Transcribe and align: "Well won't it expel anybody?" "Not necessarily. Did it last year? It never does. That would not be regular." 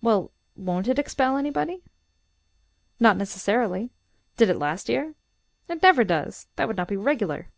"Well 0.00 0.30
won't 0.54 0.86
it 0.86 1.00
expel 1.00 1.36
anybody?" 1.36 1.82
"Not 3.00 3.16
necessarily. 3.16 3.90
Did 4.36 4.48
it 4.48 4.54
last 4.56 4.88
year? 4.88 5.16
It 5.68 5.82
never 5.82 6.04
does. 6.04 6.46
That 6.54 6.68
would 6.68 6.76
not 6.76 6.86
be 6.86 6.96
regular." 6.96 7.48